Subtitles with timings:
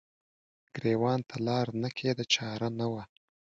[0.75, 3.03] ګریوان ته لار نه کیده چار نه وه